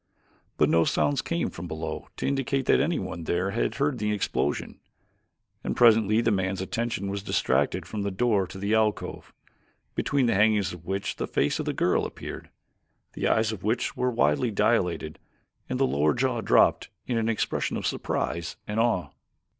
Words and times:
But 0.57 0.67
no 0.67 0.83
sounds 0.83 1.21
came 1.21 1.51
from 1.51 1.67
below 1.67 2.07
to 2.17 2.25
indicate 2.27 2.65
that 2.65 2.79
anyone 2.79 3.25
there 3.25 3.51
had 3.51 3.75
heard 3.75 3.99
the 3.99 4.11
explosion, 4.11 4.79
and 5.63 5.75
presently 5.77 6.21
the 6.21 6.31
man's 6.31 6.59
attention 6.59 7.07
was 7.07 7.21
distracted 7.21 7.85
from 7.85 8.01
the 8.01 8.09
door 8.09 8.47
to 8.47 8.57
the 8.57 8.73
alcove, 8.73 9.31
between 9.93 10.25
the 10.25 10.33
hangings 10.33 10.73
of 10.73 10.87
which 10.87 11.17
the 11.17 11.27
face 11.27 11.59
of 11.59 11.65
the 11.65 11.71
girl 11.73 12.07
appeared. 12.07 12.49
The 13.13 13.27
eyes 13.27 13.53
were 13.95 14.09
widely 14.09 14.49
dilated 14.49 15.19
and 15.69 15.79
the 15.79 15.85
lower 15.85 16.15
jaw 16.15 16.41
dropped 16.41 16.89
in 17.05 17.19
an 17.19 17.29
expression 17.29 17.77
of 17.77 17.85
surprise 17.85 18.55
and 18.65 18.79
awe. 18.79 19.09